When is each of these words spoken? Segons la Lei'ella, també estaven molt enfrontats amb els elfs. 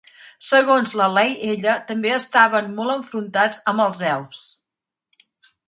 Segons 0.45 0.93
la 1.01 1.09
Lei'ella, 1.17 1.75
també 1.91 2.13
estaven 2.15 2.73
molt 2.79 2.95
enfrontats 2.95 3.63
amb 3.73 3.87
els 3.87 4.03
elfs. 4.17 4.43